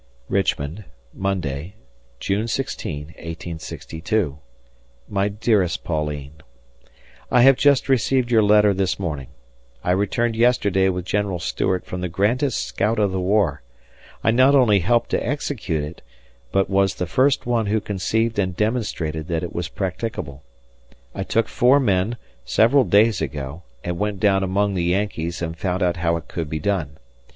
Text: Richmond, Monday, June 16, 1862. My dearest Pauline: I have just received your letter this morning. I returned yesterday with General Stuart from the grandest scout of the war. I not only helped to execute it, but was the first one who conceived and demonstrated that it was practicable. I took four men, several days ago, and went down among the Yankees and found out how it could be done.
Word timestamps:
Richmond, 0.29 0.85
Monday, 1.13 1.75
June 2.19 2.47
16, 2.47 3.09
1862. 3.17 4.39
My 5.07 5.27
dearest 5.27 5.83
Pauline: 5.83 6.41
I 7.29 7.43
have 7.43 7.55
just 7.55 7.87
received 7.87 8.31
your 8.31 8.41
letter 8.41 8.73
this 8.73 8.97
morning. 8.97 9.27
I 9.83 9.91
returned 9.91 10.35
yesterday 10.35 10.89
with 10.89 11.05
General 11.05 11.37
Stuart 11.37 11.85
from 11.85 12.01
the 12.01 12.09
grandest 12.09 12.65
scout 12.65 12.97
of 12.97 13.11
the 13.11 13.19
war. 13.19 13.61
I 14.23 14.31
not 14.31 14.55
only 14.55 14.79
helped 14.79 15.11
to 15.11 15.23
execute 15.23 15.83
it, 15.83 16.01
but 16.51 16.67
was 16.67 16.95
the 16.95 17.05
first 17.05 17.45
one 17.45 17.67
who 17.67 17.79
conceived 17.79 18.39
and 18.39 18.57
demonstrated 18.57 19.27
that 19.27 19.43
it 19.43 19.53
was 19.53 19.67
practicable. 19.69 20.41
I 21.13 21.21
took 21.21 21.47
four 21.47 21.79
men, 21.79 22.17
several 22.43 22.85
days 22.85 23.21
ago, 23.21 23.61
and 23.83 23.99
went 23.99 24.19
down 24.19 24.41
among 24.41 24.73
the 24.73 24.85
Yankees 24.85 25.43
and 25.43 25.55
found 25.55 25.83
out 25.83 25.97
how 25.97 26.17
it 26.17 26.27
could 26.27 26.49
be 26.49 26.57
done. 26.59 26.97